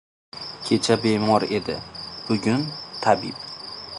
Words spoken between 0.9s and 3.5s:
bemor edi, bugun— tabib.